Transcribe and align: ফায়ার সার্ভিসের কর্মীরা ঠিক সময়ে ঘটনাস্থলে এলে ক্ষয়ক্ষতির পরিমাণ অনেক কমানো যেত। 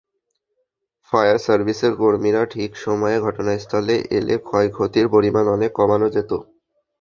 ফায়ার 1.11 1.37
সার্ভিসের 1.39 1.93
কর্মীরা 1.95 2.41
ঠিক 2.53 2.71
সময়ে 2.77 3.17
ঘটনাস্থলে 3.19 3.95
এলে 4.17 4.35
ক্ষয়ক্ষতির 4.47 5.07
পরিমাণ 5.13 5.45
অনেক 5.55 5.71
কমানো 5.79 6.07
যেত। 6.15 6.31